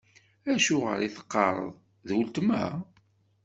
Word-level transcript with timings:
Acuɣer 0.53 0.99
i 1.01 1.09
teqqareḍ: 1.15 1.73
D 2.07 2.09
weltma? 2.15 2.63